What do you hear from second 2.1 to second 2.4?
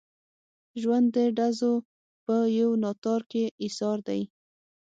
په